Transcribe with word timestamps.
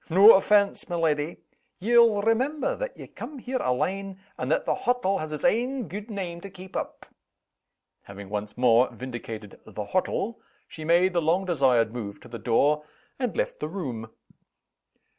"No 0.09 0.33
offense, 0.33 0.89
my 0.89 0.95
leddy! 0.95 1.37
Ye'll 1.79 2.23
remember 2.23 2.75
that 2.75 2.97
ye 2.97 3.05
cam' 3.05 3.37
here 3.37 3.59
alane, 3.59 4.17
and 4.35 4.49
that 4.49 4.65
the 4.65 4.73
hottle 4.73 5.19
has 5.19 5.31
its 5.31 5.43
ain 5.45 5.87
gude 5.87 6.09
name 6.09 6.41
to 6.41 6.49
keep 6.49 6.75
up." 6.75 7.05
Having 8.05 8.29
once 8.29 8.57
more 8.57 8.89
vindicated 8.91 9.59
"the 9.63 9.85
hottle," 9.85 10.39
she 10.67 10.83
made 10.83 11.13
the 11.13 11.21
long 11.21 11.45
desired 11.45 11.93
move 11.93 12.19
to 12.21 12.27
the 12.27 12.39
door, 12.39 12.83
and 13.19 13.37
left 13.37 13.59
the 13.59 13.69
room. 13.69 14.09